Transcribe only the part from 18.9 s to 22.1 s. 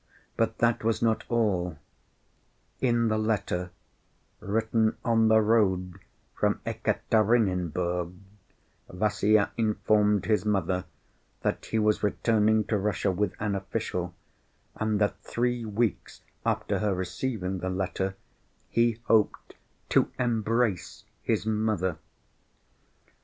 hoped "to embrace his mother."